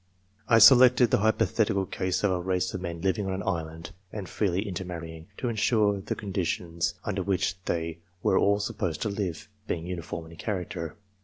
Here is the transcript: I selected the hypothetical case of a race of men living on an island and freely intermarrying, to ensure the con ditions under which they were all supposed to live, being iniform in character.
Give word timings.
I 0.47 0.57
selected 0.57 1.11
the 1.11 1.19
hypothetical 1.19 1.85
case 1.85 2.23
of 2.23 2.31
a 2.31 2.39
race 2.41 2.73
of 2.73 2.81
men 2.81 3.01
living 3.01 3.27
on 3.27 3.33
an 3.33 3.43
island 3.47 3.91
and 4.11 4.27
freely 4.27 4.67
intermarrying, 4.67 5.27
to 5.37 5.47
ensure 5.47 6.01
the 6.01 6.15
con 6.15 6.33
ditions 6.33 6.95
under 7.05 7.21
which 7.21 7.63
they 7.65 7.99
were 8.23 8.39
all 8.39 8.59
supposed 8.59 9.03
to 9.03 9.09
live, 9.09 9.47
being 9.67 9.85
iniform 9.85 10.31
in 10.31 10.37
character. 10.37 10.95